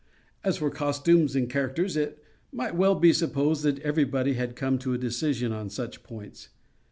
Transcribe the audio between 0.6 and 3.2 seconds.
costumes and characters, it might well be